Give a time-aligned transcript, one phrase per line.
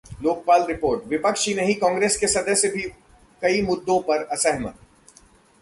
[0.23, 2.81] Lokpal report: विपक्ष ही नहीं कांग्रेस के सदस्य भी
[3.41, 4.79] कई मुद्दों पर असहमत